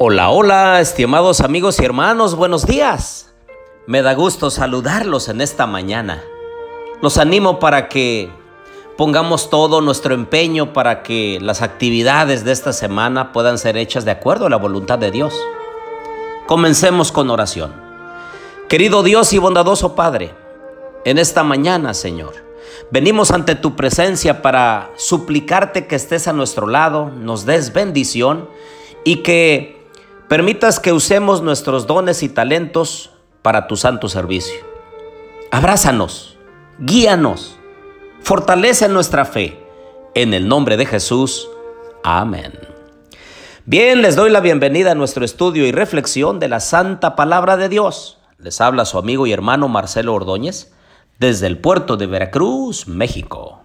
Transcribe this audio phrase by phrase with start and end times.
[0.00, 3.34] Hola, hola, estimados amigos y hermanos, buenos días.
[3.88, 6.22] Me da gusto saludarlos en esta mañana.
[7.02, 8.30] Los animo para que
[8.96, 14.12] pongamos todo nuestro empeño para que las actividades de esta semana puedan ser hechas de
[14.12, 15.34] acuerdo a la voluntad de Dios.
[16.46, 17.74] Comencemos con oración.
[18.68, 20.32] Querido Dios y bondadoso Padre,
[21.04, 22.34] en esta mañana, Señor,
[22.92, 28.48] venimos ante tu presencia para suplicarte que estés a nuestro lado, nos des bendición
[29.02, 29.77] y que
[30.28, 33.10] permitas que usemos nuestros dones y talentos
[33.42, 34.60] para tu santo servicio.
[35.50, 36.36] Abrázanos,
[36.78, 37.58] guíanos,
[38.20, 39.64] fortalece nuestra fe.
[40.14, 41.48] En el nombre de Jesús.
[42.02, 42.52] Amén.
[43.64, 47.68] Bien, les doy la bienvenida a nuestro estudio y reflexión de la Santa Palabra de
[47.68, 48.18] Dios.
[48.38, 50.72] Les habla su amigo y hermano Marcelo Ordóñez
[51.18, 53.60] desde el puerto de Veracruz, México.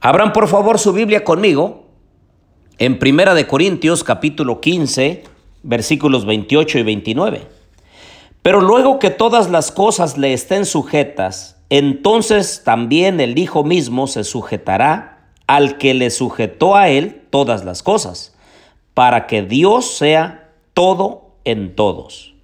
[0.00, 1.86] Abran por favor su Biblia conmigo
[2.78, 5.24] en Primera de Corintios capítulo 15,
[5.62, 7.48] versículos 28 y 29.
[8.42, 14.24] Pero luego que todas las cosas le estén sujetas, entonces también el Hijo mismo se
[14.24, 18.34] sujetará al que le sujetó a él todas las cosas,
[18.94, 22.34] para que Dios sea todo en todos.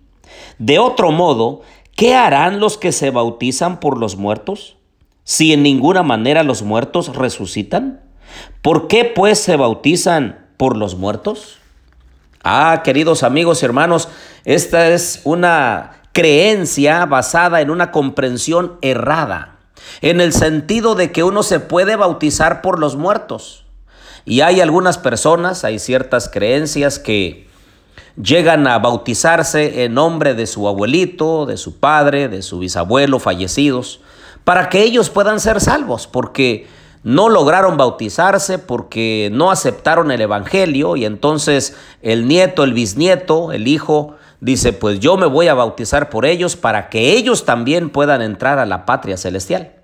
[0.59, 1.63] De otro modo,
[1.95, 4.77] ¿qué harán los que se bautizan por los muertos?
[5.25, 8.03] Si en ninguna manera los muertos resucitan,
[8.63, 11.59] ¿por qué pues se bautizan por los muertos?
[12.49, 14.09] Ah, queridos amigos y hermanos,
[14.45, 19.57] esta es una creencia basada en una comprensión errada,
[20.01, 23.65] en el sentido de que uno se puede bautizar por los muertos.
[24.25, 27.49] Y hay algunas personas, hay ciertas creencias que
[28.15, 33.99] llegan a bautizarse en nombre de su abuelito, de su padre, de su bisabuelo fallecidos,
[34.45, 36.69] para que ellos puedan ser salvos, porque
[37.07, 43.69] no lograron bautizarse porque no aceptaron el Evangelio y entonces el nieto, el bisnieto, el
[43.69, 48.23] hijo, dice, pues yo me voy a bautizar por ellos para que ellos también puedan
[48.23, 49.75] entrar a la patria celestial.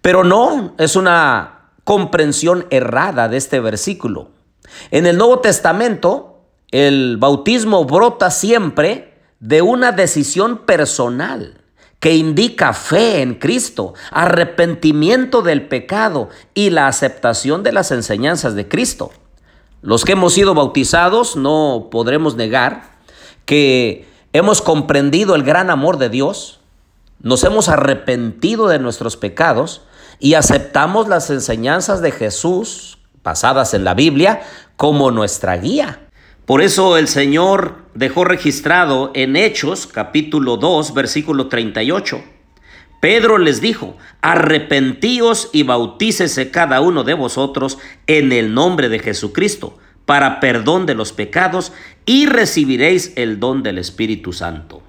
[0.00, 4.30] Pero no, es una comprensión errada de este versículo.
[4.90, 6.40] En el Nuevo Testamento,
[6.72, 11.65] el bautismo brota siempre de una decisión personal
[12.06, 18.68] que indica fe en Cristo, arrepentimiento del pecado y la aceptación de las enseñanzas de
[18.68, 19.10] Cristo.
[19.82, 22.92] Los que hemos sido bautizados no podremos negar
[23.44, 26.60] que hemos comprendido el gran amor de Dios,
[27.22, 29.82] nos hemos arrepentido de nuestros pecados
[30.20, 34.42] y aceptamos las enseñanzas de Jesús basadas en la Biblia
[34.76, 36.05] como nuestra guía.
[36.46, 42.22] Por eso el Señor dejó registrado en Hechos capítulo 2 versículo 38.
[43.00, 49.76] Pedro les dijo, arrepentíos y bautícese cada uno de vosotros en el nombre de Jesucristo
[50.04, 51.72] para perdón de los pecados
[52.04, 54.82] y recibiréis el don del Espíritu Santo.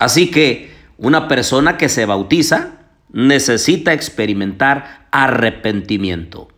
[0.00, 2.80] Así que una persona que se bautiza
[3.12, 6.48] necesita experimentar arrepentimiento.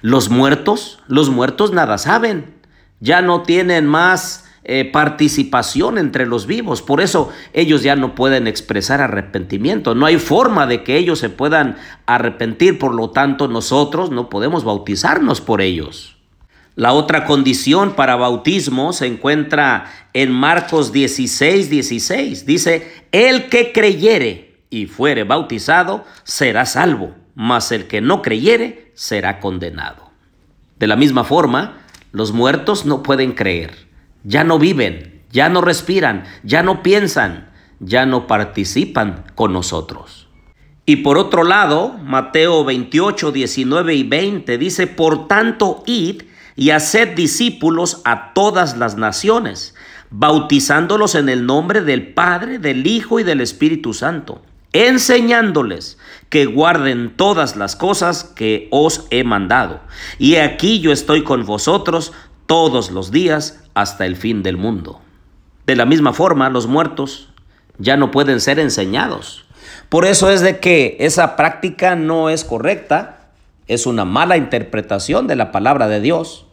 [0.00, 2.59] Los muertos, los muertos nada saben
[3.00, 6.82] ya no tienen más eh, participación entre los vivos.
[6.82, 9.94] Por eso ellos ya no pueden expresar arrepentimiento.
[9.94, 12.78] No hay forma de que ellos se puedan arrepentir.
[12.78, 16.18] Por lo tanto, nosotros no podemos bautizarnos por ellos.
[16.76, 22.46] La otra condición para bautismo se encuentra en Marcos 16, 16.
[22.46, 29.40] Dice, el que creyere y fuere bautizado será salvo, mas el que no creyere será
[29.40, 30.10] condenado.
[30.78, 31.78] De la misma forma,
[32.12, 33.86] los muertos no pueden creer,
[34.24, 40.28] ya no viven, ya no respiran, ya no piensan, ya no participan con nosotros.
[40.86, 46.22] Y por otro lado, Mateo 28, 19 y 20 dice, por tanto, id
[46.56, 49.74] y haced discípulos a todas las naciones,
[50.10, 54.42] bautizándolos en el nombre del Padre, del Hijo y del Espíritu Santo
[54.72, 55.98] enseñándoles
[56.28, 59.80] que guarden todas las cosas que os he mandado.
[60.18, 62.12] Y aquí yo estoy con vosotros
[62.46, 65.00] todos los días hasta el fin del mundo.
[65.66, 67.28] De la misma forma, los muertos
[67.78, 69.44] ya no pueden ser enseñados.
[69.88, 73.30] Por eso es de que esa práctica no es correcta,
[73.66, 76.46] es una mala interpretación de la palabra de Dios.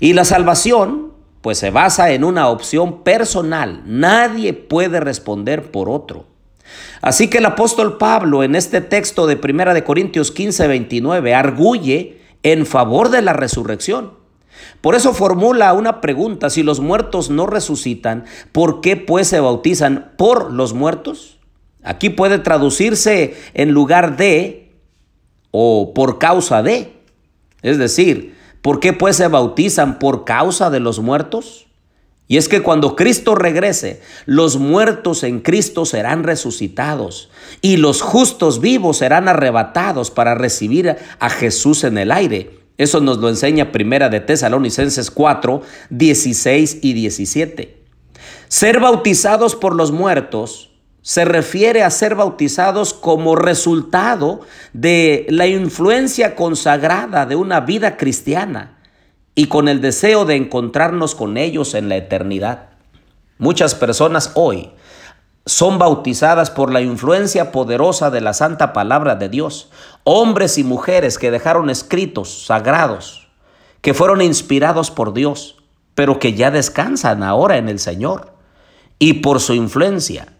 [0.00, 1.12] Y la salvación,
[1.42, 3.82] pues se basa en una opción personal.
[3.84, 6.27] Nadie puede responder por otro.
[7.00, 12.20] Así que el apóstol Pablo en este texto de 1 de Corintios 15, 29 arguye
[12.42, 14.12] en favor de la resurrección.
[14.80, 20.12] Por eso formula una pregunta, si los muertos no resucitan, ¿por qué pues se bautizan
[20.16, 21.38] por los muertos?
[21.82, 24.72] Aquí puede traducirse en lugar de
[25.50, 26.92] o por causa de.
[27.62, 31.67] Es decir, ¿por qué pues se bautizan por causa de los muertos?
[32.30, 37.30] Y es que cuando Cristo regrese, los muertos en Cristo serán resucitados
[37.62, 42.60] y los justos vivos serán arrebatados para recibir a Jesús en el aire.
[42.76, 47.78] Eso nos lo enseña Primera de Tesalonicenses 4, 16 y 17.
[48.48, 50.70] Ser bautizados por los muertos
[51.00, 54.42] se refiere a ser bautizados como resultado
[54.74, 58.77] de la influencia consagrada de una vida cristiana
[59.38, 62.70] y con el deseo de encontrarnos con ellos en la eternidad.
[63.38, 64.72] Muchas personas hoy
[65.46, 69.70] son bautizadas por la influencia poderosa de la santa palabra de Dios,
[70.02, 73.28] hombres y mujeres que dejaron escritos sagrados,
[73.80, 75.62] que fueron inspirados por Dios,
[75.94, 78.32] pero que ya descansan ahora en el Señor.
[78.98, 80.32] Y por su influencia,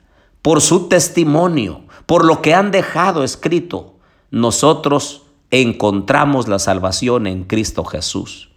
[0.42, 3.94] por su testimonio, por lo que han dejado escrito,
[4.32, 5.22] nosotros
[5.52, 8.47] encontramos la salvación en Cristo Jesús.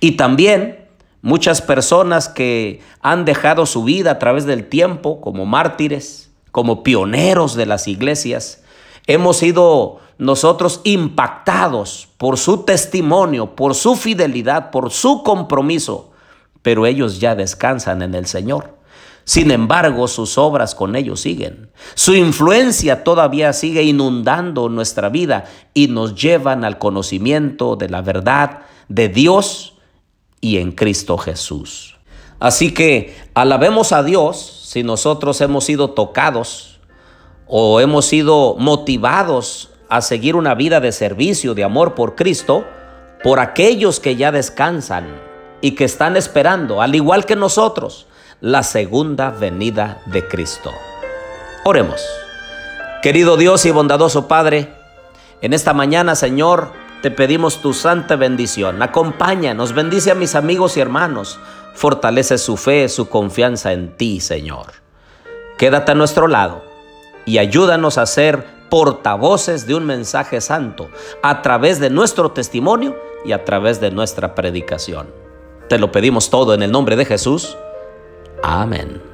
[0.00, 0.88] Y también
[1.22, 7.54] muchas personas que han dejado su vida a través del tiempo como mártires, como pioneros
[7.54, 8.62] de las iglesias,
[9.06, 16.12] hemos sido nosotros impactados por su testimonio, por su fidelidad, por su compromiso,
[16.62, 18.76] pero ellos ya descansan en el Señor.
[19.24, 21.70] Sin embargo, sus obras con ellos siguen.
[21.94, 25.44] Su influencia todavía sigue inundando nuestra vida
[25.74, 29.71] y nos llevan al conocimiento de la verdad de Dios
[30.42, 31.96] y en Cristo Jesús.
[32.38, 36.80] Así que alabemos a Dios si nosotros hemos sido tocados
[37.46, 42.64] o hemos sido motivados a seguir una vida de servicio, de amor por Cristo,
[43.22, 45.06] por aquellos que ya descansan
[45.60, 48.06] y que están esperando, al igual que nosotros,
[48.40, 50.72] la segunda venida de Cristo.
[51.64, 52.04] Oremos.
[53.02, 54.72] Querido Dios y bondadoso Padre,
[55.42, 56.72] en esta mañana, Señor,
[57.02, 58.80] te pedimos tu santa bendición.
[58.80, 61.38] Acompáñanos, bendice a mis amigos y hermanos.
[61.74, 64.66] Fortalece su fe, su confianza en ti, Señor.
[65.58, 66.62] Quédate a nuestro lado
[67.26, 70.88] y ayúdanos a ser portavoces de un mensaje santo
[71.22, 75.08] a través de nuestro testimonio y a través de nuestra predicación.
[75.68, 77.56] Te lo pedimos todo en el nombre de Jesús.
[78.42, 79.11] Amén.